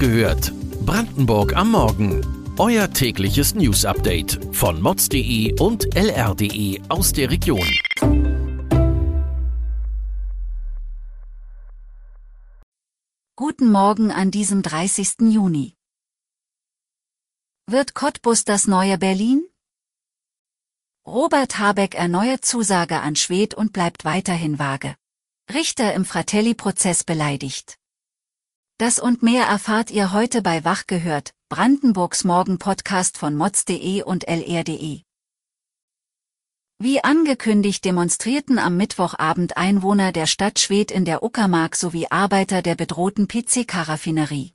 [0.00, 0.52] gehört.
[0.86, 2.24] Brandenburg am Morgen.
[2.58, 7.68] Euer tägliches News-Update von mods.de und lr.de aus der Region.
[13.36, 15.32] Guten Morgen an diesem 30.
[15.32, 15.76] Juni.
[17.66, 19.46] Wird Cottbus das neue Berlin?
[21.06, 24.96] Robert Habeck erneuert Zusage an Schwed und bleibt weiterhin vage.
[25.52, 27.79] Richter im Fratelli-Prozess beleidigt.
[28.80, 35.02] Das und mehr erfahrt ihr heute bei Wach gehört, Brandenburgs Morgen-Podcast von mods.de und lr.de.
[36.78, 42.74] Wie angekündigt demonstrierten am Mittwochabend Einwohner der Stadt Schwedt in der Uckermark sowie Arbeiter der
[42.74, 44.54] bedrohten PC-Karaffinerie.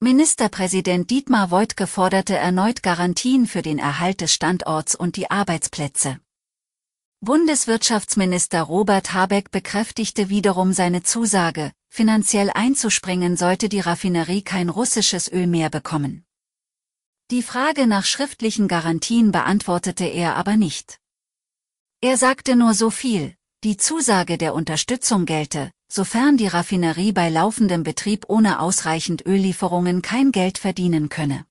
[0.00, 6.20] Ministerpräsident Dietmar Woidke forderte erneut Garantien für den Erhalt des Standorts und die Arbeitsplätze.
[7.22, 15.46] Bundeswirtschaftsminister Robert Habeck bekräftigte wiederum seine Zusage, finanziell einzuspringen sollte die Raffinerie kein russisches Öl
[15.46, 16.24] mehr bekommen.
[17.30, 20.98] Die Frage nach schriftlichen Garantien beantwortete er aber nicht.
[22.00, 27.84] Er sagte nur so viel, die Zusage der Unterstützung gelte, sofern die Raffinerie bei laufendem
[27.84, 31.46] Betrieb ohne ausreichend Öllieferungen kein Geld verdienen könne.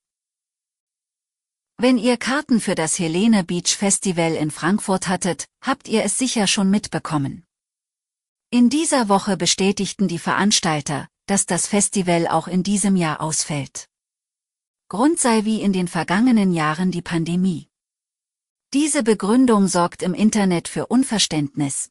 [1.78, 6.46] Wenn ihr Karten für das Helene Beach Festival in Frankfurt hattet, habt ihr es sicher
[6.46, 7.43] schon mitbekommen.
[8.54, 13.88] In dieser Woche bestätigten die Veranstalter, dass das Festival auch in diesem Jahr ausfällt.
[14.88, 17.68] Grund sei wie in den vergangenen Jahren die Pandemie.
[18.72, 21.90] Diese Begründung sorgt im Internet für Unverständnis.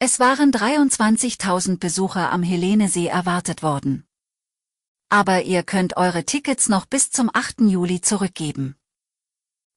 [0.00, 4.04] Es waren 23.000 Besucher am Helenesee erwartet worden.
[5.10, 7.60] Aber ihr könnt eure Tickets noch bis zum 8.
[7.60, 8.74] Juli zurückgeben.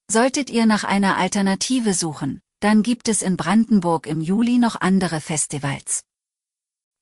[0.09, 5.21] Solltet ihr nach einer Alternative suchen, dann gibt es in Brandenburg im Juli noch andere
[5.21, 6.03] Festivals.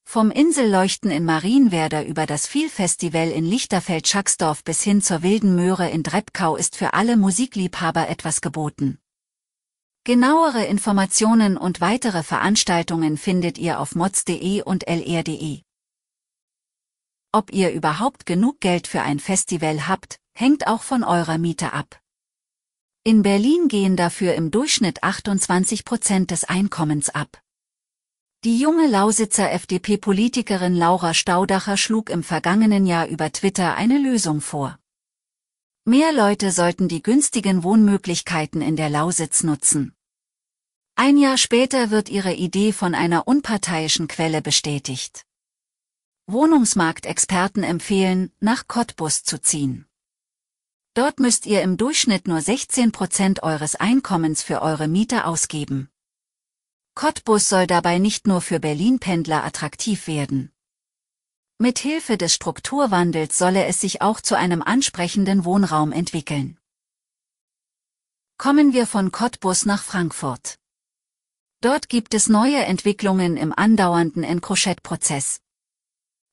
[0.04, 6.04] Vom Inselleuchten in Marienwerder über das Vielfestival in Lichterfeld-Schacksdorf bis hin zur Wilden Möhre in
[6.04, 9.00] Dreppkau ist für alle Musikliebhaber etwas geboten.
[10.04, 15.62] Genauere Informationen und weitere Veranstaltungen findet ihr auf mods.de und lr.de.
[17.32, 22.03] Ob ihr überhaupt genug Geld für ein Festival habt, hängt auch von eurer Miete ab.
[23.06, 27.42] In Berlin gehen dafür im Durchschnitt 28 Prozent des Einkommens ab.
[28.46, 34.80] Die junge Lausitzer FDP-Politikerin Laura Staudacher schlug im vergangenen Jahr über Twitter eine Lösung vor.
[35.84, 39.94] Mehr Leute sollten die günstigen Wohnmöglichkeiten in der Lausitz nutzen.
[40.96, 45.26] Ein Jahr später wird ihre Idee von einer unparteiischen Quelle bestätigt.
[46.28, 49.88] Wohnungsmarktexperten empfehlen, nach Cottbus zu ziehen.
[50.96, 55.90] Dort müsst ihr im Durchschnitt nur 16 Prozent eures Einkommens für eure Miete ausgeben.
[56.94, 60.52] Cottbus soll dabei nicht nur für Berlin-Pendler attraktiv werden.
[61.58, 66.60] Mit Hilfe des Strukturwandels solle es sich auch zu einem ansprechenden Wohnraum entwickeln.
[68.38, 70.60] Kommen wir von Cottbus nach Frankfurt.
[71.62, 75.40] Dort gibt es neue Entwicklungen im andauernden Encrochet-Prozess.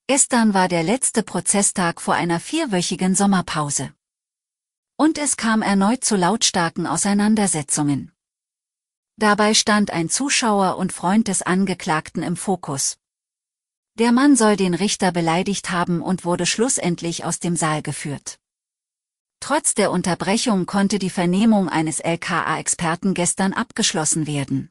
[0.07, 3.95] Gestern war der letzte Prozesstag vor einer vierwöchigen Sommerpause.
[5.01, 8.13] Und es kam erneut zu lautstarken Auseinandersetzungen.
[9.17, 12.99] Dabei stand ein Zuschauer und Freund des Angeklagten im Fokus.
[13.95, 18.39] Der Mann soll den Richter beleidigt haben und wurde schlussendlich aus dem Saal geführt.
[19.41, 24.71] Trotz der Unterbrechung konnte die Vernehmung eines LKA-Experten gestern abgeschlossen werden.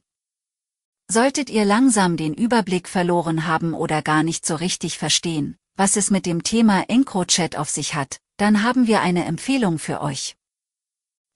[1.08, 6.12] Solltet ihr langsam den Überblick verloren haben oder gar nicht so richtig verstehen, was es
[6.12, 10.38] mit dem Thema EncroChat auf sich hat, dann haben wir eine Empfehlung für euch.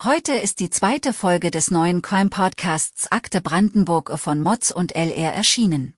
[0.02, 5.96] Heute ist die zweite Folge des neuen Crime-Podcasts Akte Brandenburg von Mods und LR erschienen.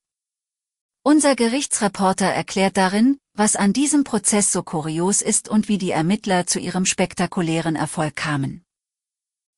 [1.04, 6.48] Unser Gerichtsreporter erklärt darin, was an diesem Prozess so kurios ist und wie die Ermittler
[6.48, 8.64] zu ihrem spektakulären Erfolg kamen.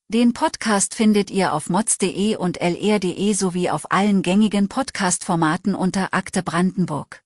[0.09, 6.43] Den Podcast findet ihr auf mods.de und lr.de sowie auf allen gängigen Podcast-Formaten unter Akte
[6.43, 7.23] Brandenburg.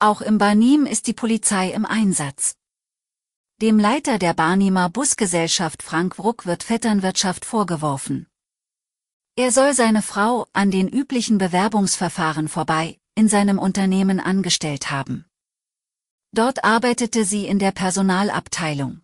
[0.00, 2.54] Auch im Barnim ist die Polizei im Einsatz.
[3.60, 8.28] Dem Leiter der Barnimer Busgesellschaft Frank Wruck wird Vetternwirtschaft vorgeworfen.
[9.34, 15.24] Er soll seine Frau an den üblichen Bewerbungsverfahren vorbei in seinem Unternehmen angestellt haben.
[16.30, 19.00] Dort arbeitete sie in der Personalabteilung.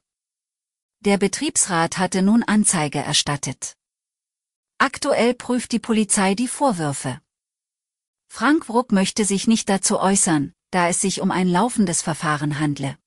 [1.00, 3.76] Der Betriebsrat hatte nun Anzeige erstattet.
[4.78, 7.20] Aktuell prüft die Polizei die Vorwürfe.
[8.28, 12.98] Frank Wruck möchte sich nicht dazu äußern, da es sich um ein laufendes Verfahren handle.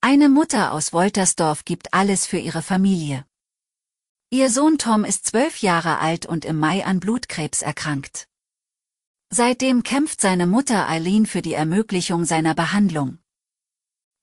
[0.00, 3.26] Eine Mutter aus Woltersdorf gibt alles für ihre Familie.
[4.30, 8.28] Ihr Sohn Tom ist zwölf Jahre alt und im Mai an Blutkrebs erkrankt.
[9.30, 13.18] Seitdem kämpft seine Mutter Eileen für die Ermöglichung seiner Behandlung.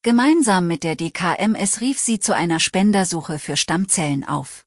[0.02, 4.66] Gemeinsam mit der DKMS rief sie zu einer Spendersuche für Stammzellen auf.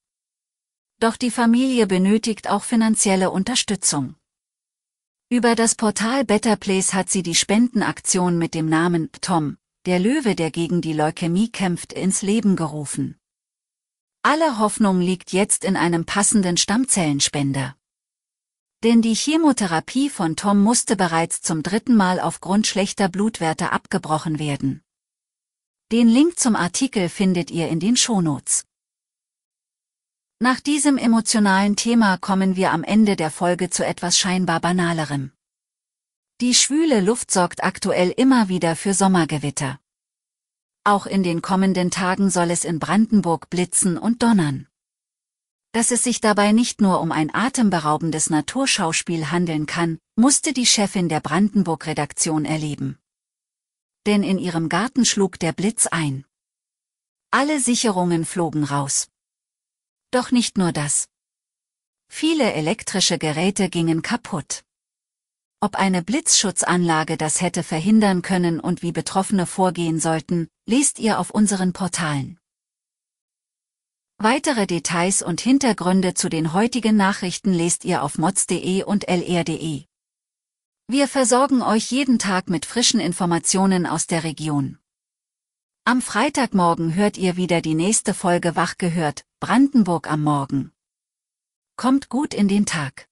[1.01, 4.17] Doch die Familie benötigt auch finanzielle Unterstützung.
[5.31, 10.35] Über das Portal Better Place hat sie die Spendenaktion mit dem Namen Tom, der Löwe,
[10.35, 13.19] der gegen die Leukämie kämpft, ins Leben gerufen.
[14.23, 17.77] Alle Hoffnung liegt jetzt in einem passenden Stammzellenspender.
[18.83, 24.83] Denn die Chemotherapie von Tom musste bereits zum dritten Mal aufgrund schlechter Blutwerte abgebrochen werden.
[25.93, 28.65] Den Link zum Artikel findet ihr in den Shownotes.
[30.41, 35.33] Nach diesem emotionalen Thema kommen wir am Ende der Folge zu etwas scheinbar Banalerem.
[36.41, 39.81] Die schwüle Luft sorgt aktuell immer wieder für Sommergewitter.
[40.85, 44.69] Auch in den kommenden Tagen soll es in Brandenburg blitzen und donnern.
[45.73, 51.09] Dass es sich dabei nicht nur um ein atemberaubendes Naturschauspiel handeln kann, musste die Chefin
[51.09, 52.99] der Brandenburg-Redaktion erleben
[54.09, 56.25] denn in ihrem Garten schlug der Blitz ein.
[57.31, 59.09] Alle Sicherungen flogen raus.
[60.11, 61.07] Doch nicht nur das.
[62.09, 64.65] Viele elektrische Geräte gingen kaputt.
[65.61, 71.31] Ob eine Blitzschutzanlage das hätte verhindern können und wie Betroffene vorgehen sollten, lest ihr auf
[71.31, 72.39] unseren Portalen.
[74.19, 79.85] Weitere Details und Hintergründe zu den heutigen Nachrichten lest ihr auf mods.de und lr.de.
[80.89, 84.79] Wir versorgen euch jeden Tag mit frischen Informationen aus der Region.
[85.89, 90.71] Am Freitagmorgen hört ihr wieder die nächste Folge Wach gehört, Brandenburg am Morgen.
[91.79, 93.09] Kommt gut in den Tag.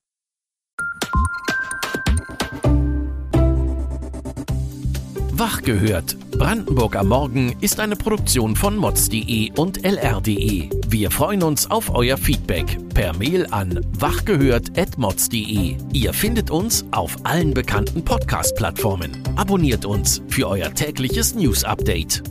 [5.32, 6.18] Wach gehört.
[6.32, 10.68] Brandenburg am Morgen ist eine Produktion von mods.de und lr.de.
[10.86, 15.78] Wir freuen uns auf euer Feedback per Mail an wachgehört.mods.de.
[15.94, 19.22] Ihr findet uns auf allen bekannten Podcast-Plattformen.
[19.36, 22.22] Abonniert uns für euer tägliches News-Update.